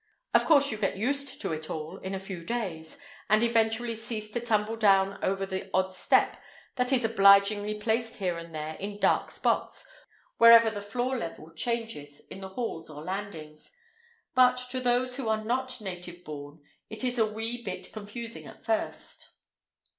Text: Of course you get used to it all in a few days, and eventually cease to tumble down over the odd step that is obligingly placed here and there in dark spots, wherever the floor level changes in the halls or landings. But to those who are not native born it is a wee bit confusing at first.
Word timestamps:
Of 0.33 0.45
course 0.45 0.71
you 0.71 0.79
get 0.79 0.97
used 0.97 1.39
to 1.41 1.53
it 1.53 1.69
all 1.69 1.97
in 1.97 2.15
a 2.15 2.19
few 2.19 2.43
days, 2.43 2.97
and 3.29 3.43
eventually 3.43 3.93
cease 3.93 4.31
to 4.31 4.39
tumble 4.39 4.75
down 4.75 5.19
over 5.23 5.45
the 5.45 5.69
odd 5.75 5.91
step 5.91 6.41
that 6.75 6.91
is 6.91 7.05
obligingly 7.05 7.75
placed 7.75 8.15
here 8.15 8.35
and 8.35 8.51
there 8.51 8.73
in 8.79 8.99
dark 8.99 9.29
spots, 9.29 9.85
wherever 10.39 10.71
the 10.71 10.81
floor 10.81 11.15
level 11.15 11.51
changes 11.53 12.25
in 12.31 12.41
the 12.41 12.49
halls 12.49 12.89
or 12.89 13.03
landings. 13.03 13.69
But 14.33 14.57
to 14.71 14.79
those 14.79 15.17
who 15.17 15.29
are 15.29 15.43
not 15.45 15.79
native 15.79 16.23
born 16.23 16.63
it 16.89 17.03
is 17.03 17.19
a 17.19 17.27
wee 17.27 17.61
bit 17.63 17.93
confusing 17.93 18.47
at 18.47 18.65
first. 18.65 19.29